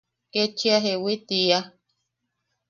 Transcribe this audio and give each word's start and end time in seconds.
Kechia 0.31 0.77
jeewi 0.83 1.13
tiia. 1.27 1.59